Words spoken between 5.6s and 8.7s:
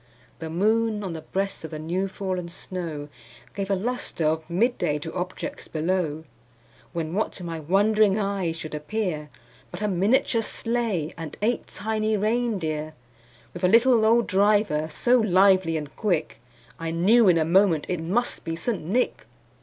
below; When, what to my wondering eyes